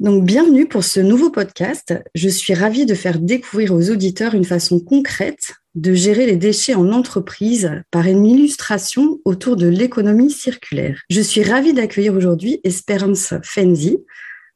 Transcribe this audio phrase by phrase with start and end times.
[0.00, 1.94] Donc, bienvenue pour ce nouveau podcast.
[2.16, 6.74] Je suis ravie de faire découvrir aux auditeurs une façon concrète de gérer les déchets
[6.74, 11.00] en entreprise par une illustration autour de l'économie circulaire.
[11.10, 13.98] Je suis ravie d'accueillir aujourd'hui Espérance Fenzi.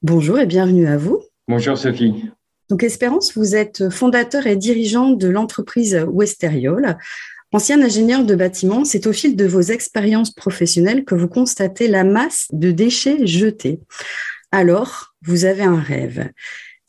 [0.03, 1.23] Bonjour et bienvenue à vous.
[1.47, 2.25] Bonjour Sophie.
[2.69, 6.97] Donc Espérance, vous êtes fondateur et dirigeant de l'entreprise Westeriol.
[7.53, 12.03] Ancien ingénieur de bâtiment, c'est au fil de vos expériences professionnelles que vous constatez la
[12.03, 13.81] masse de déchets jetés.
[14.51, 16.31] Alors, vous avez un rêve.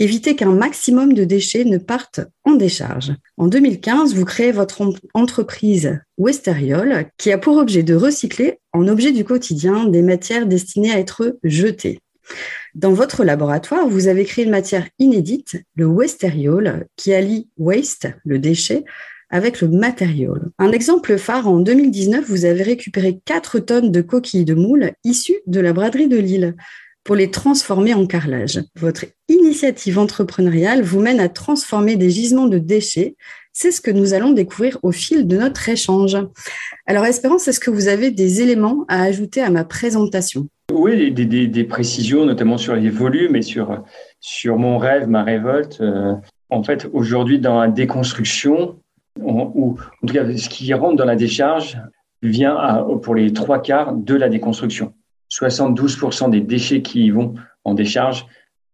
[0.02, 3.12] Éviter qu'un maximum de déchets ne partent en décharge.
[3.36, 4.82] En 2015, vous créez votre
[5.14, 10.94] entreprise Westeriol qui a pour objet de recycler en objet du quotidien des matières destinées
[10.94, 12.00] à être jetées.
[12.76, 18.40] Dans votre laboratoire, vous avez créé une matière inédite, le Westeriol, qui allie waste, le
[18.40, 18.86] déchet,
[19.30, 20.50] avec le matériel.
[20.60, 25.42] Un exemple phare, en 2019, vous avez récupéré 4 tonnes de coquilles de moule issues
[25.46, 26.56] de la braderie de Lille
[27.04, 28.62] pour les transformer en carrelage.
[28.76, 33.16] Votre initiative entrepreneuriale vous mène à transformer des gisements de déchets.
[33.54, 36.18] C'est ce que nous allons découvrir au fil de notre échange.
[36.86, 40.48] Alors, Espérance, est-ce que vous avez des éléments à ajouter à ma présentation?
[40.72, 43.84] Oui, des, précisions, notamment sur les volumes et sur,
[44.20, 45.82] sur mon rêve, ma révolte.
[45.82, 46.14] Euh,
[46.50, 48.78] en fait, aujourd'hui, dans la déconstruction,
[49.20, 51.78] ou en tout cas, ce qui rentre dans la décharge
[52.22, 54.94] vient pour les trois quarts de la déconstruction.
[55.32, 58.26] 72% des déchets qui y vont en décharge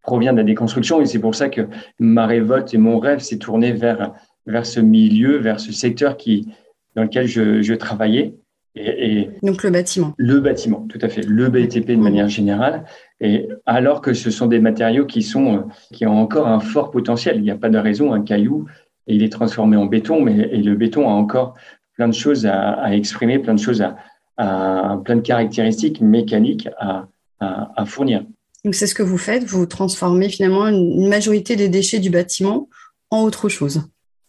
[0.02, 1.02] provient de la déconstruction.
[1.02, 1.68] Et c'est pour ça que
[2.00, 4.14] ma révolte et mon rêve s'est tourné vers,
[4.46, 6.48] vers ce milieu, vers ce secteur qui,
[6.96, 8.36] dans lequel je, je travaillais.
[8.78, 10.14] Et, Donc le bâtiment.
[10.18, 11.22] Le bâtiment, tout à fait.
[11.22, 12.84] Le BTP de manière générale.
[13.22, 17.38] Et alors que ce sont des matériaux qui, sont, qui ont encore un fort potentiel.
[17.38, 18.66] Il n'y a pas de raison, un caillou,
[19.08, 21.56] il est transformé en béton, mais et le béton a encore
[21.94, 23.96] plein de choses à, à exprimer, plein de choses à,
[24.38, 27.08] à plein de caractéristiques mécaniques à,
[27.40, 28.26] à, fournir.
[28.64, 32.68] Donc c'est ce que vous faites, vous transformez finalement une majorité des déchets du bâtiment
[33.12, 33.82] en autre chose.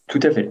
[0.09, 0.50] Tout à fait.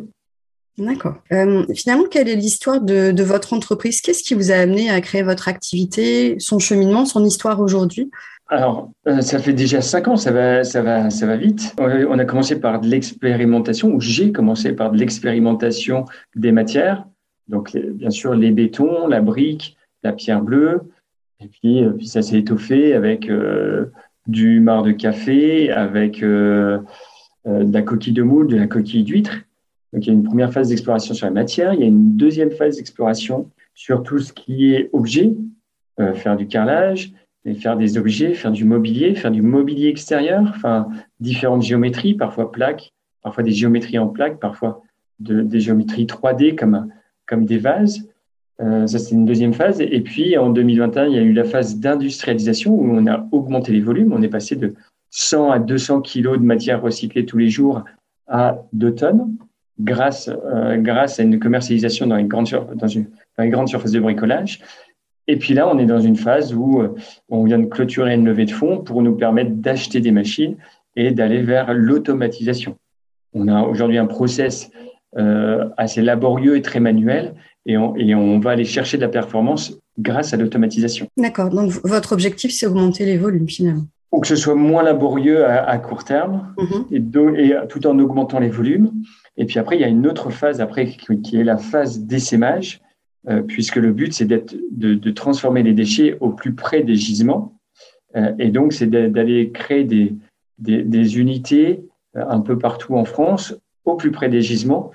[0.77, 1.15] D'accord.
[1.31, 4.01] Euh, finalement, quelle est l'histoire de, de, votre entreprise?
[4.01, 8.11] Qu'est-ce qui vous a amené à créer votre activité, son cheminement, son histoire aujourd'hui?
[8.47, 11.73] Alors, euh, ça fait déjà cinq ans, ça va, ça va, ça va vite.
[11.79, 16.05] On a commencé par de l'expérimentation, ou j'ai commencé par de l'expérimentation
[16.35, 17.05] des matières.
[17.47, 20.81] Donc, bien sûr, les bétons, la brique, la pierre bleue.
[21.41, 23.87] Et puis, euh, ça s'est étoffé avec euh,
[24.27, 26.79] du marc de café, avec euh,
[27.45, 29.35] de la coquille de moule, de la coquille d'huître.
[29.93, 31.73] Donc, il y a une première phase d'exploration sur la matière.
[31.73, 35.33] Il y a une deuxième phase d'exploration sur tout ce qui est objet,
[36.15, 37.13] faire du carrelage,
[37.53, 40.87] faire des objets, faire du mobilier, faire du mobilier extérieur, enfin,
[41.19, 44.81] différentes géométries, parfois plaques, parfois des géométries en plaques, parfois
[45.19, 46.89] de, des géométries 3D comme
[47.25, 48.07] comme des vases.
[48.61, 49.81] Euh, ça, c'est une deuxième phase.
[49.81, 53.71] Et puis, en 2021, il y a eu la phase d'industrialisation où on a augmenté
[53.71, 54.13] les volumes.
[54.13, 54.73] On est passé de
[55.09, 57.83] 100 à 200 kilos de matière recyclée tous les jours
[58.27, 59.35] à 2 tonnes
[59.79, 63.91] grâce, euh, grâce à une commercialisation dans une, grande dans, une, dans une grande surface
[63.91, 64.61] de bricolage.
[65.27, 66.95] Et puis là, on est dans une phase où euh,
[67.29, 70.55] on vient de clôturer une levée de fonds pour nous permettre d'acheter des machines
[70.95, 72.77] et d'aller vers l'automatisation.
[73.33, 74.69] On a aujourd'hui un process
[75.77, 79.79] assez laborieux et très manuel, et on, et on va aller chercher de la performance
[79.97, 81.07] grâce à l'automatisation.
[81.17, 85.45] D'accord, donc votre objectif, c'est augmenter les volumes finalement Ou que ce soit moins laborieux
[85.45, 87.35] à, court terme, mhm.
[87.37, 88.91] et, et, tout en augmentant les volumes.
[89.37, 92.81] Et puis après, il y a une autre phase après qui est la phase d'essaimage,
[93.27, 96.95] euh, puisque le but, c'est d'être, de, de, transformer les déchets au plus près des
[96.95, 97.57] gisements.
[98.15, 100.13] Euh, et donc, c'est d'aller créer des,
[100.59, 101.83] des, des, unités
[102.15, 104.91] euh, un peu partout en France au plus près des gisements,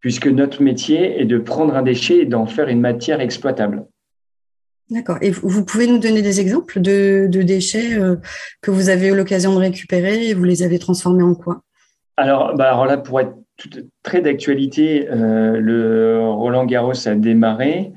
[0.00, 3.86] puisque notre métier est de prendre un déchet et d'en faire une matière exploitable.
[4.90, 5.18] D'accord.
[5.20, 8.16] Et vous pouvez nous donner des exemples de, déchets euh,
[8.60, 11.62] que vous avez eu l'occasion de récupérer et vous les avez transformés en quoi?
[12.16, 13.34] Alors, bah alors là, pour être
[14.02, 17.92] très d'actualité, le Roland Garros a démarré.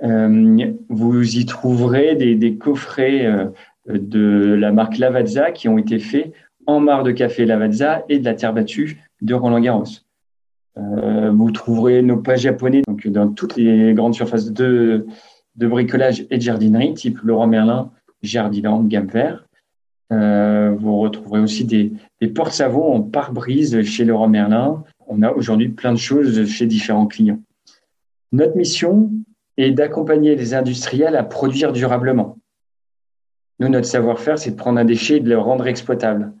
[0.00, 3.26] vous y trouverez des, des coffrets
[3.88, 6.32] de la marque Lavazza qui ont été faits
[6.66, 10.03] en marre de café Lavazza et de la terre battue de Roland Garros.
[10.76, 15.06] Euh, vous trouverez nos pages japonais dans toutes les grandes surfaces de,
[15.56, 17.90] bricolage et de jardinerie, type Laurent Merlin,
[18.22, 19.46] Jardiland, gamme vert.
[20.12, 24.82] Euh, vous retrouverez aussi des, des porte-savons en pare-brise chez Laurent Merlin.
[25.06, 27.40] On a aujourd'hui plein de choses chez différents clients.
[28.32, 29.10] Notre mission
[29.56, 32.38] est d'accompagner les industriels à produire durablement.
[33.60, 36.32] Nous, notre savoir-faire, c'est de prendre un déchet et de le rendre exploitable.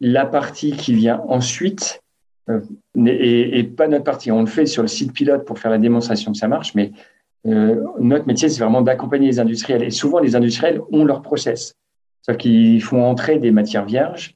[0.00, 2.02] La partie qui vient ensuite
[2.50, 2.60] euh,
[3.06, 4.30] et, pas notre partie.
[4.32, 6.92] On le fait sur le site pilote pour faire la démonstration que ça marche, mais
[7.46, 9.82] euh, notre métier, c'est vraiment d'accompagner les industriels.
[9.82, 11.74] Et souvent, les industriels ont leur process.
[12.22, 14.34] Sauf qu'ils font entrer des matières vierges.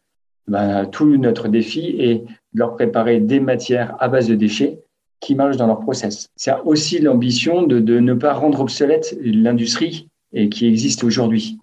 [0.49, 4.81] Ben, tout notre défi est de leur préparer des matières à base de déchets
[5.21, 6.29] qui marchent dans leur process.
[6.35, 10.09] C'est aussi l'ambition de, de, ne pas rendre obsolète l'industrie
[10.51, 11.59] qui existe aujourd'hui.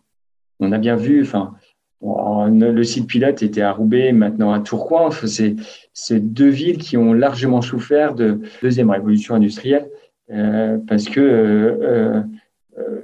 [0.62, 1.56] On a bien vu, enfin,
[2.02, 5.10] le site pilote était à Roubaix, maintenant à Tourcoing.
[5.94, 9.90] C'est deux villes qui ont largement souffert de deuxième révolution industrielle
[10.32, 12.22] euh, parce que euh,
[12.78, 13.02] euh,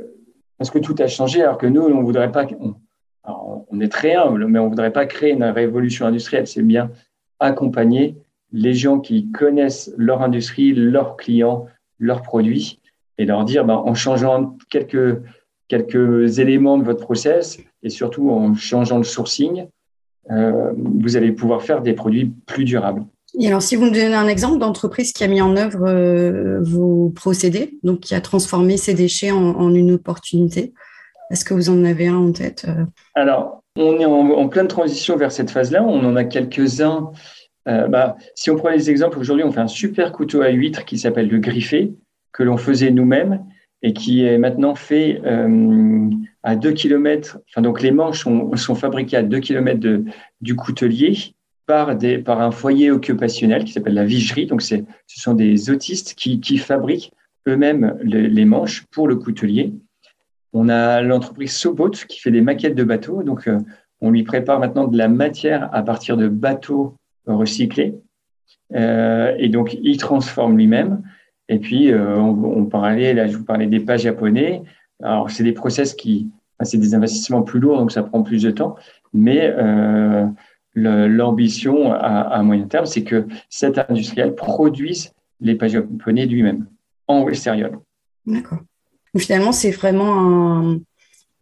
[0.59, 2.75] parce que tout a changé alors que nous on voudrait pas on,
[3.67, 6.91] on est très humble mais on voudrait pas créer une révolution industrielle c'est bien
[7.39, 8.15] accompagner
[8.51, 11.65] les gens qui connaissent leur industrie leurs clients
[11.97, 12.79] leurs produits
[13.17, 15.19] et leur dire ben, en changeant quelques
[15.67, 19.67] quelques éléments de votre process et surtout en changeant le sourcing,
[20.31, 23.05] euh, vous allez pouvoir faire des produits plus durables.
[23.39, 26.59] Et alors, si vous me donnez un exemple d'entreprise qui a mis en œuvre euh,
[26.61, 30.73] vos procédés, donc qui a transformé ces déchets en, une opportunité,
[31.29, 32.85] est-ce que vous en avez un en tête euh?
[33.13, 35.83] Alors, on est en, pleine transition vers cette phase-là.
[35.83, 37.11] On en a quelques-uns.
[37.65, 40.97] Bah, si on prend les exemples, aujourd'hui, on fait un super couteau à huître qui
[40.97, 41.93] s'appelle le griffé,
[42.31, 43.43] que l'on faisait nous-mêmes
[43.81, 45.19] et qui est maintenant fait
[46.45, 47.39] à 2 km.
[47.57, 50.03] Donc les manches sont, fabriquées à 2 km
[50.41, 54.45] du coutelier par, un foyer occupationnel qui s'appelle la vigerie.
[54.45, 54.77] Donc, ce
[55.07, 57.11] sont des autistes qui, qui fabriquent
[57.47, 59.73] eux-mêmes les, manches pour le coutelier.
[60.53, 63.23] On a l'entreprise Sobot qui fait des maquettes de bateaux.
[63.23, 63.59] Donc, euh,
[63.99, 66.95] on lui prépare maintenant de la matière à partir de bateaux
[67.25, 67.95] recyclés.
[68.75, 71.01] Euh, et donc, il transforme lui-même.
[71.49, 74.61] Et puis, euh, on, parlait, là, je vous parlais des pas japonais.
[75.03, 76.29] Alors, c'est des process qui,
[76.63, 78.75] c'est des investissements plus lourds, donc ça prend plus de temps.
[79.13, 80.27] Mais euh,
[80.75, 85.11] l'ambition à, moyen terme, c'est que cet industriel produise
[85.41, 86.67] les pas japonais lui-même
[87.07, 87.79] en Westériol.
[88.25, 88.59] D'accord.
[89.17, 90.77] Finalement, c'est vraiment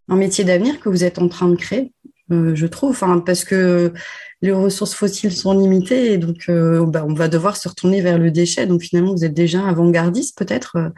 [0.08, 1.92] un, métier d'avenir que vous êtes en train de créer,
[2.32, 3.94] euh, je trouve, enfin, parce que
[4.42, 8.20] les ressources fossiles sont limitées et donc euh, bah, on va devoir se retourner vers
[8.20, 8.68] le déchet.
[8.68, 10.92] Donc finalement, vous êtes déjà avant-gardiste peut-être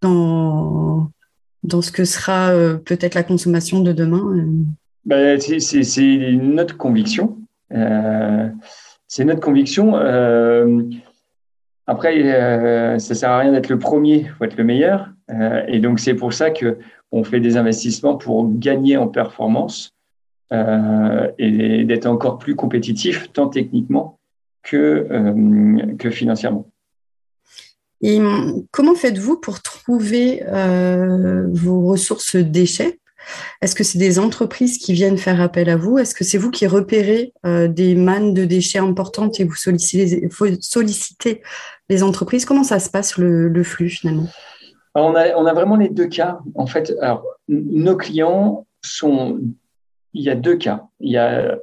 [0.00, 1.10] dans,
[1.62, 4.46] dans ce que sera euh, peut-être la consommation de demain.
[5.04, 7.38] Bah, c'est notre conviction.
[7.70, 9.94] c'est notre conviction.
[11.86, 15.10] après, ça sert à rien d'être le premier, il faut être le meilleur.
[15.68, 16.78] et donc c'est pour ça que
[17.12, 19.94] on fait des investissements pour gagner en performance
[20.52, 24.18] euh, et d'être encore plus compétitif, tant techniquement
[24.62, 26.66] que, euh, que financièrement.
[28.02, 28.18] Et
[28.70, 32.98] comment faites-vous pour trouver euh, vos ressources déchets?
[33.60, 35.98] Est-ce que c'est des entreprises qui viennent faire appel à vous?
[35.98, 40.28] Est-ce que c'est vous qui repérez des mannes de déchets importantes et vous sollicitez,
[40.60, 41.42] sollicitez
[41.90, 42.46] les entreprises?
[42.46, 44.26] Comment ça se passe le, flux finalement?
[44.94, 46.38] On a, vraiment les deux cas.
[46.54, 46.94] En fait,
[47.48, 49.38] nos clients sont
[50.14, 50.86] il y a deux cas.
[51.00, 51.58] Il y a,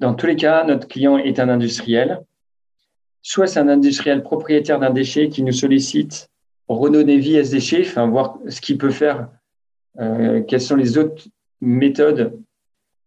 [0.00, 2.22] dans tous les cas, notre client est un industriel.
[3.22, 6.28] Soit c'est un industriel propriétaire d'un déchet qui nous sollicite
[6.66, 9.28] pour redonner vie à ce déchet, voir ce qu'il peut faire,
[10.00, 11.28] euh, quelles sont les autres
[11.60, 12.32] méthodes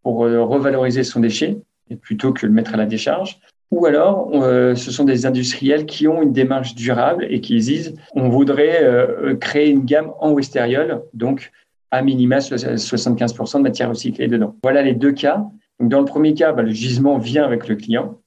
[0.04, 1.58] pour euh, revaloriser son déchet,
[1.90, 3.40] et plutôt que le mettre à la décharge.
[3.72, 7.96] Ou alors, euh, ce sont des industriels qui ont une démarche durable et qui disent
[8.14, 11.52] on voudrait créer une gamme en Westériol, donc
[11.92, 14.56] à minima 75% de matière recyclée dedans.
[14.64, 15.46] Voilà les deux cas.
[15.80, 18.18] Dans le premier cas, bah, le gisement vient avec le client.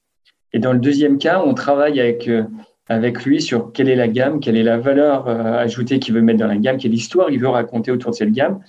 [0.53, 2.43] Et dans le deuxième cas, on travaille avec, euh,
[2.87, 6.21] avec lui sur quelle est la gamme, quelle est la valeur euh, ajoutée qu'il veut
[6.21, 8.59] mettre dans la gamme, quelle histoire il veut raconter autour de cette gamme.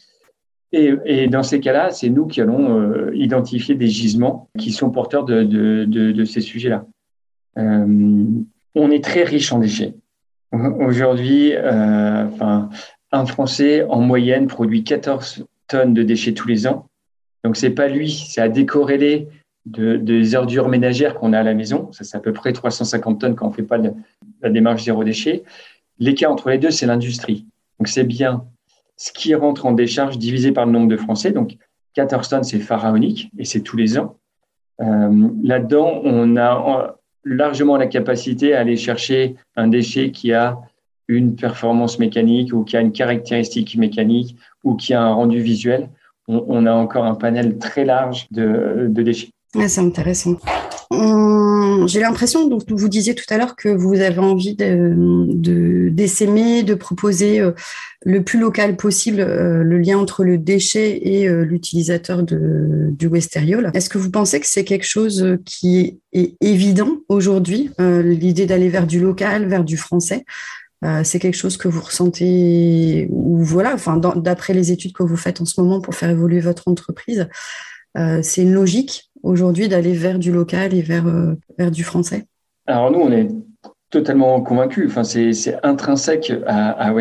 [0.73, 5.25] Et, dans ces cas-là, c'est nous qui allons euh, identifier des gisements qui sont porteurs
[5.25, 6.87] de, de, ces sujets-là.
[7.57, 9.95] on est très riche en déchets.
[10.53, 16.87] Aujourd'hui, un Français, en moyenne, produit 14 tonnes de déchets tous les ans.
[17.43, 19.27] Donc, c'est pas lui, c'est à décorréler
[19.67, 21.91] de, des ordures ménagères qu'on a à la maison.
[21.93, 25.05] Ça, c'est à peu près 350 tonnes quand on ne fait pas la démarche zéro
[25.05, 25.45] déchet.
[25.99, 27.47] L'écart entre les deux, c'est l'industrie.
[27.79, 28.45] Donc, c'est bien
[28.97, 31.33] ce qui rentre en décharge divisé par le nombre de Français.
[31.33, 31.57] Donc,
[31.95, 34.17] 14 tonnes, c'est pharaonique et c'est tous les ans.
[34.81, 40.59] Euh, là-dedans, on a largement la capacité à aller chercher un déchet qui a
[41.09, 45.91] une performance mécanique ou qui a une caractéristique mécanique ou qui a un rendu visuel.
[46.29, 49.31] On, a encore un panel très large de, déchets.
[49.55, 50.37] C'est intéressant.
[51.87, 56.75] J'ai l'impression, donc vous disiez tout à l'heure que vous avez envie de d'essaimer, de,
[56.75, 57.53] proposer euh,
[58.05, 63.71] le plus local possible euh, le lien entre le déchet et euh, l'utilisateur du Westeriol.
[63.75, 68.87] Est-ce que vous pensez que c'est quelque chose qui est évident aujourd'hui, l'idée d'aller vers
[68.87, 70.25] du local, vers du français
[71.05, 75.43] c'est quelque chose que vous ressentez ou voilà, enfin d'après les études que vous faites
[75.43, 77.29] en ce moment pour faire évoluer votre entreprise,
[77.95, 82.27] c'est une logique aujourd'hui d'aller vers du local et vers, euh, vers du français
[82.67, 83.29] Alors nous, on est
[83.91, 84.87] totalement convaincus.
[84.89, 86.93] Enfin, c'est intrinsèque à, à.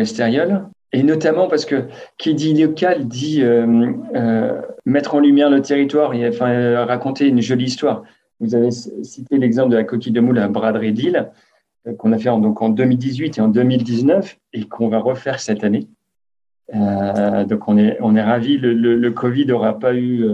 [0.92, 1.84] Et notamment parce que
[2.18, 7.40] qui dit local dit euh, euh, mettre en lumière le territoire et enfin, raconter une
[7.40, 8.02] jolie histoire.
[8.40, 11.30] Vous avez cité l'exemple de la coquille de moule à Braderie d'Île,
[11.98, 15.62] qu'on a fait en, donc en 2018 et en 2019 et qu'on va refaire cette
[15.62, 15.86] année.
[16.74, 18.58] Euh, donc on est on est ravi.
[18.58, 20.24] Le, le, Covid n'aura pas eu,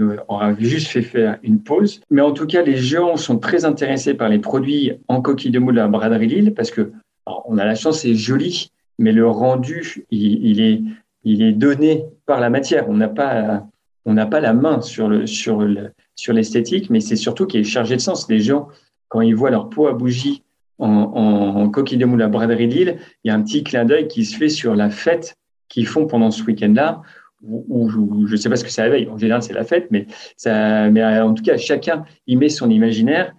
[0.00, 2.00] euh, aura juste fait faire une pause.
[2.10, 5.58] Mais en tout cas, les gens sont très intéressés par les produits en coquille de
[5.58, 6.92] moule à Braderie Lille parce que
[7.46, 10.80] on a la chance, c'est joli, mais le rendu, il, est
[11.24, 12.88] il est donné par la matière.
[12.88, 13.66] On n'a pas
[14.04, 17.64] on pas la main sur le sur le, sur l'esthétique, mais c'est surtout qui est
[17.64, 18.28] chargé de sens.
[18.28, 18.68] Les gens,
[19.08, 20.42] quand ils voient leur peau à bougie
[20.78, 24.08] en, en, coquille de moule à braderie Lille, il y a un petit clin d'œil
[24.08, 25.36] qui se fait sur la fête
[25.68, 27.02] qu'ils font pendant ce week-end-là,
[27.42, 29.08] ou, je ne sais pas ce que ça réveille.
[29.08, 30.06] En général, c'est la fête, mais,
[30.46, 33.34] euh, en tout cas, chacun y met son imaginaire.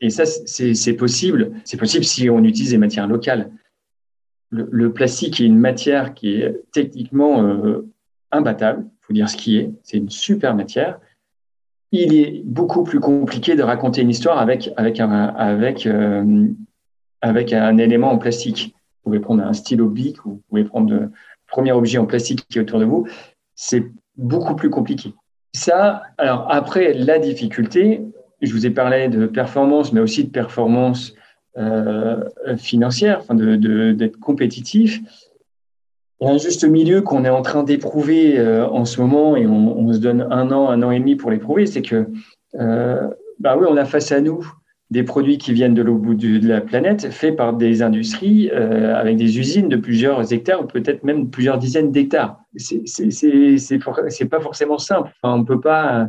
[0.00, 1.52] Et ça, c'est possible.
[1.64, 3.50] C'est possible si on utilise des matières locales.
[4.50, 7.88] Le, plastique est une matière qui est techniquement euh,
[8.30, 8.86] imbattable.
[8.86, 9.72] Il faut dire ce qui est.
[9.82, 11.00] C'est une super matière.
[11.90, 14.42] Il est beaucoup plus compliqué de raconter une histoire euh,
[17.20, 18.74] avec un élément en plastique.
[19.02, 21.10] Vous pouvez prendre un stylo bic, vous pouvez prendre
[21.54, 23.06] premier objet en plastique qui est autour de vous,
[23.64, 23.84] c'est
[24.16, 25.14] beaucoup plus compliqué.
[25.54, 28.02] Ça, alors après, la difficulté,
[28.42, 31.14] je vous ai parlé de performance, mais aussi de performance
[31.56, 32.24] euh,
[32.58, 35.00] financière, enfin d'être de, compétitif.
[36.20, 39.34] Il y a un juste milieu qu'on est en train d'éprouver euh, en ce moment
[39.34, 42.06] et on, se donne un an, un an et demi pour l'éprouver, c'est que,
[42.56, 44.46] euh, bah oui, on a face à nous
[44.94, 48.94] des produits qui viennent de l'autre bout de la planète, faits par des industries euh,
[48.94, 52.38] avec des usines de plusieurs hectares ou peut-être même plusieurs dizaines d'hectares.
[52.56, 55.10] C'est pas forcément simple.
[55.24, 56.08] On peut pas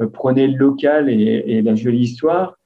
[0.00, 2.58] euh, prendre le local et, la jolie histoire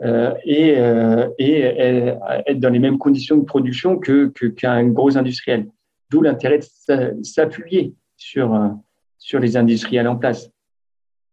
[0.00, 5.66] euh, et, euh, être dans les mêmes conditions de production qu'un gros industriel.
[6.08, 8.58] D'où l'intérêt de s'appuyer sur
[9.18, 10.50] sur les industriels en place.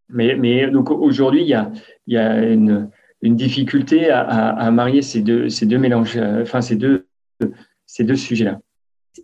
[0.10, 1.72] Mais, donc aujourd'hui, il y a,
[2.06, 2.89] y a une
[3.22, 7.08] une difficulté à, marier ces deux, ces deux mélanges, euh, enfin ces deux,
[7.86, 8.60] ces deux sujets-là.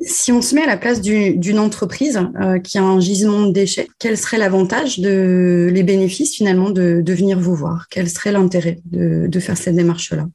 [0.01, 3.51] Si on se met à la place d'une entreprise euh, qui a un gisement de
[3.51, 7.87] déchets, quel serait l'avantage, de, les bénéfices finalement de, de venir vous voir?
[7.89, 10.25] Quel serait l'intérêt de, de, faire cette démarche-là?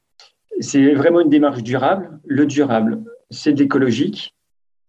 [0.61, 2.19] C'est vraiment une démarche durable.
[2.25, 2.99] Le durable,
[3.29, 4.33] c'est de l'écologique.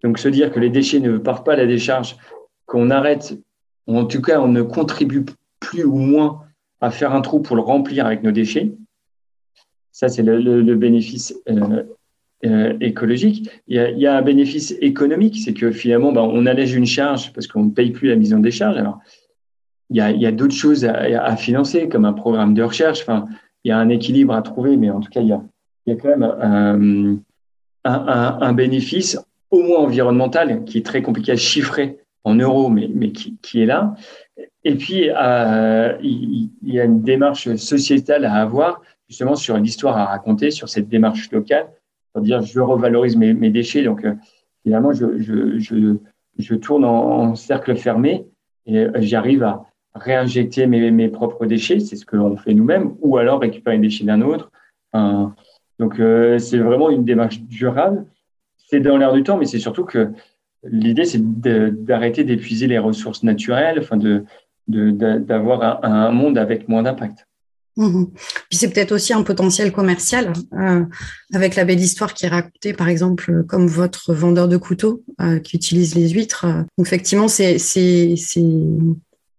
[0.05, 2.17] Donc se dire que les déchets ne partent pas à la décharge,
[2.67, 3.37] qu'on arrête,
[3.89, 5.25] ou en tout cas on ne contribue
[5.59, 6.43] plus ou moins
[6.81, 8.73] à faire un trou pour le remplir avec nos déchets.
[9.93, 11.83] Ça, c'est le, bénéfice euh,
[12.47, 13.51] euh, écologique.
[13.67, 17.47] Il y, a, un bénéfice économique, c'est que finalement, ben, on allège une charge parce
[17.47, 18.77] qu'on ne paye plus la mise en décharge.
[18.77, 19.01] Alors,
[19.91, 23.03] il y a, d'autres choses à, financer, comme un programme de recherche.
[23.03, 23.27] Enfin,
[23.65, 26.09] il y a un équilibre à trouver, mais en tout cas, il y a, quand
[26.09, 27.17] même euh,
[27.85, 29.19] un, bénéfice,
[29.51, 33.63] au moins environnemental, qui est très compliqué à chiffrer en euros, mais, mais qui, qui
[33.63, 33.95] est là.
[34.65, 39.97] Et puis, euh, il, y a une démarche sociétale à avoir, justement, sur une histoire
[39.97, 41.69] à raconter, sur cette démarche locale,
[42.13, 43.83] pour dire je revalorise mes, mes déchets.
[43.83, 44.15] Donc, euh,
[44.63, 45.97] finalement, je, je, je,
[46.39, 48.27] je tourne en, cercle fermé
[48.67, 52.95] et euh, j'arrive à réinjecter mes, mes propres déchets, c'est ce que l'on fait nous-mêmes,
[53.01, 54.51] ou alors récupérer les déchets d'un autre.
[55.79, 58.05] donc, euh, c'est vraiment une démarche durable.
[58.59, 60.13] C'est dans l'air du temps, mais c'est surtout que
[60.65, 64.25] l'idée, c'est d'arrêter d'épuiser les ressources naturelles, enfin de,
[64.69, 67.27] d'avoir un, monde avec moins d'impact.
[67.77, 68.07] Mmh
[68.49, 70.85] Puis c'est peut-être aussi un potentiel commercial euh,
[71.33, 75.39] avec la belle histoire qui est racontée, par exemple, comme votre vendeur de couteaux euh,
[75.39, 76.47] qui utilise les huîtres.
[76.81, 77.57] Effectivement, c'est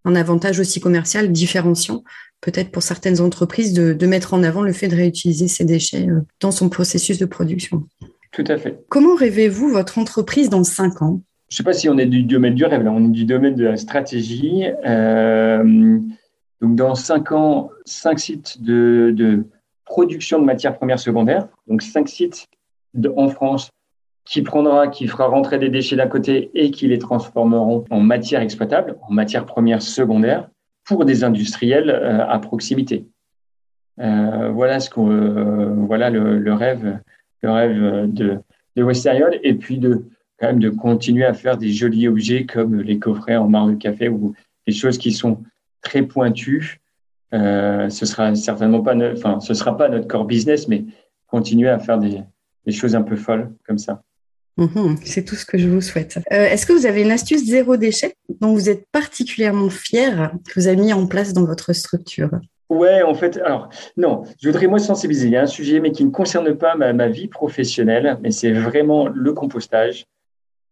[0.05, 2.03] un avantage aussi commercial différenciant
[2.39, 6.07] peut-être pour certaines entreprises de, de, mettre en avant le fait de réutiliser ces déchets
[6.39, 7.87] dans son processus de production.
[8.31, 8.83] Tout à fait.
[8.89, 11.21] Comment rêvez-vous votre entreprise dans cinq ans?
[11.49, 13.25] Je ne sais pas si on est du domaine du rêve, là, on est du
[13.25, 14.63] domaine de la stratégie.
[14.85, 15.99] Euh,
[16.61, 19.45] donc, dans cinq ans, cinq sites de, de,
[19.91, 22.47] production de matières premières secondaires, donc cinq sites
[22.93, 23.69] de, en France
[24.23, 28.41] qui prendra, qui fera rentrer des déchets d'un côté et qui les transformeront en matière
[28.41, 30.49] exploitable, en matière première secondaire,
[30.85, 33.05] pour des industriels euh, à proximité.
[33.99, 36.99] Euh, voilà ce qu'on, euh, voilà le, le, rêve
[37.41, 38.39] le rêve de,
[38.75, 40.05] de Westériol et puis de
[40.39, 43.77] quand même de continuer à faire des jolis objets comme les coffrets en marbre de
[43.77, 44.33] café ou
[44.65, 45.43] des choses qui sont
[45.81, 46.81] très pointues.
[47.33, 50.85] Euh, ce sera certainement pas, enfin, ce sera pas notre core business, mais
[51.27, 52.21] continuer à faire des,
[52.65, 54.01] des choses un peu folles comme ça.
[54.57, 56.19] Mmh, c'est tout ce que je vous souhaite.
[56.31, 60.59] Euh, Est-ce que vous avez une astuce zéro déchet dont vous êtes particulièrement fier que
[60.59, 62.31] vous avez mis en place dans votre structure?
[62.71, 65.27] Ouais, en fait, alors non, je voudrais moi sensibiliser.
[65.27, 68.31] Il y a un sujet, mais qui ne concerne pas ma, ma vie professionnelle, mais
[68.31, 70.05] c'est vraiment le compostage,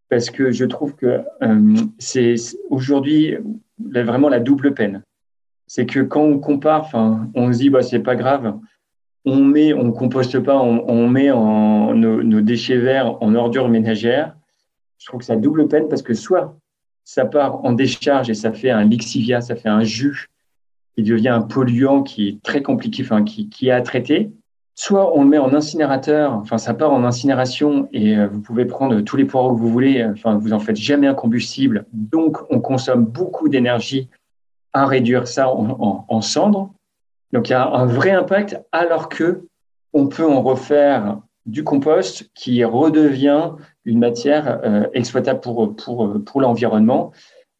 [0.08, 2.36] parce que je trouve que euh, c'est
[2.70, 3.36] aujourd'hui
[3.78, 5.02] vraiment la double peine.
[5.66, 6.88] C'est que quand on compare,
[7.34, 8.58] on se dit bah c'est pas grave,
[9.26, 14.34] on met, on composte pas, on, met nos, nos, déchets verts en ordures ménagères.
[14.96, 16.56] Je trouve que c'est la double peine parce que soit
[17.04, 20.30] ça part en décharge et ça fait un lixivia, ça fait un jus
[20.96, 24.30] il devient un polluant qui est très compliqué, enfin, qui, qui est à traiter.
[24.74, 28.64] Soit on le met en incinérateur, enfin, ça part en incinération et euh, vous pouvez
[28.64, 31.86] prendre tous les poireaux que vous voulez, enfin, vous en faites jamais un combustible.
[31.92, 34.08] Donc, on consomme beaucoup d'énergie
[34.72, 36.70] à réduire ça en cendres.
[37.32, 39.46] Donc, il y a un vrai impact alors que
[39.92, 43.50] on peut en refaire du compost qui redevient
[43.84, 47.12] une matière euh, exploitable pour, pour, pour l'environnement.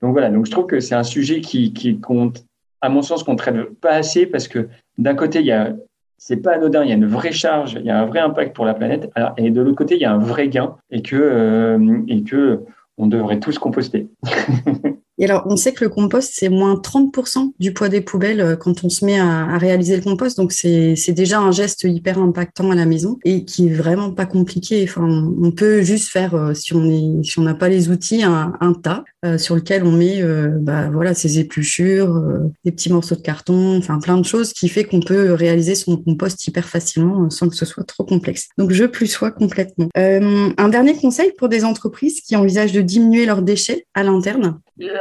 [0.02, 2.44] Donc voilà, donc je trouve que c'est un sujet qui, qui compte
[2.80, 4.68] à mon sens, qu'on ne traite pas assez parce que
[4.99, 5.72] d'un côté, il y a,
[6.18, 8.54] c'est pas anodin, il y a une vraie charge, il y a un vrai impact
[8.54, 11.16] pour la planète, et de l'autre côté, il y a un vrai gain et que,
[11.16, 12.60] euh, et que
[12.99, 14.08] on devrait tous composter.
[15.20, 18.56] Et alors, on sait que le compost, c'est moins 30% du poids des poubelles euh,
[18.56, 20.38] quand on se met à, réaliser le compost.
[20.38, 24.24] Donc, c'est déjà un geste hyper impactant à la maison et qui est vraiment pas
[24.24, 24.83] compliqué.
[24.88, 29.04] Enfin, on peut juste faire, euh, si on si n'a pas les outils, un, tas
[29.26, 30.22] euh, sur lequel on met,
[30.61, 32.22] bah, voilà, ses épluchures,
[32.64, 35.98] des petits morceaux de carton, enfin, plein de choses qui fait qu'on peut réaliser son
[35.98, 38.48] compost hyper facilement sans que ce soit trop complexe.
[38.56, 39.88] Donc, je plus sois complètement.
[39.96, 44.61] un dernier conseil pour des entreprises qui envisagent de diminuer leurs déchets à l'interne?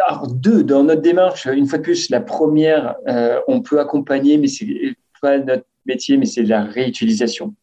[0.10, 4.40] Alors, deux, dans notre démarche, une fois de plus, la première, euh, on peut accompagner,
[4.40, 7.54] mais c'est pas notre métier, mais c'est la réutilisation.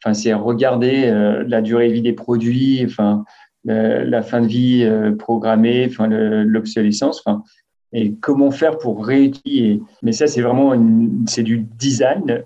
[0.00, 3.24] Enfin, c'est regarder euh, la durée de vie des produits, enfin,
[3.68, 4.88] euh, la fin de vie
[5.18, 7.42] programmée, enfin, l'obsolescence, enfin,
[7.92, 9.82] et comment faire pour réutiliser.
[10.04, 10.80] Mais ça, c'est vraiment
[11.26, 12.44] c'est du design,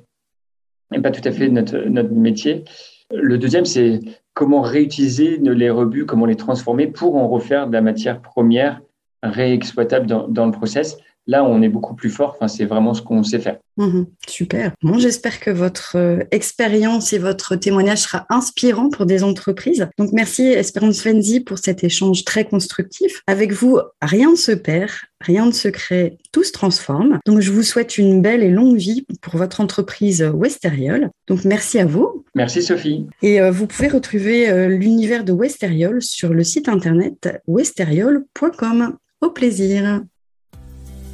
[0.95, 2.65] et pas tout à fait notre, notre métier.
[3.13, 4.01] Le deuxième, c'est
[4.33, 8.81] comment réutiliser les rebuts, comment les transformer pour en refaire de la matière première
[9.23, 10.97] réexploitable dans, dans, le process.
[11.27, 12.35] Là, on est beaucoup plus fort.
[12.35, 13.59] Enfin, c'est vraiment ce qu'on sait faire.
[13.77, 14.73] Mmh, super.
[14.83, 19.89] Bon, j'espère que votre euh, expérience et votre témoignage sera inspirant pour des entreprises.
[19.99, 23.23] Donc, merci Espérance Fenzi pour cet échange très constructif.
[23.27, 27.21] Avec vous, rien ne se perd, rien ne se crée, tout se transforme.
[27.27, 31.11] Donc, je vous souhaite une belle et longue vie pour votre entreprise Westeriol.
[31.29, 32.25] Donc, merci à vous.
[32.35, 33.07] Merci Sophie.
[33.23, 38.97] Et euh, vous pouvez retrouver euh, l'univers de Westeriol sur le site internet westeriol.com.
[39.21, 40.01] Au plaisir.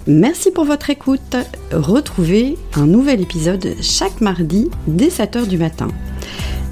[0.07, 1.37] Merci pour votre écoute.
[1.73, 5.89] Retrouvez un nouvel épisode chaque mardi dès 7h du matin.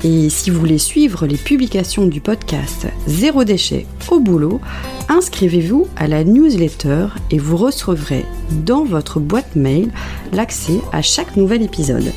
[0.05, 4.61] Et si vous voulez suivre les publications du podcast Zéro déchet au boulot,
[5.09, 8.25] inscrivez-vous à la newsletter et vous recevrez
[8.65, 9.91] dans votre boîte mail
[10.33, 12.13] l'accès à chaque nouvel épisode.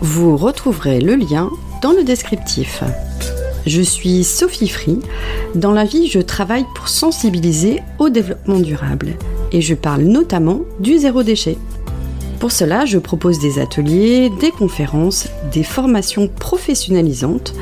[0.00, 1.50] Vous retrouverez le lien
[1.82, 2.84] dans le descriptif.
[3.66, 4.98] Je suis Sophie Free.
[5.54, 9.16] Dans la vie, je travaille pour sensibiliser au développement durable
[9.52, 11.56] et je parle notamment du zéro déchet.
[12.40, 17.54] Pour cela, je propose des ateliers, des conférences, des formations professionnalisantes,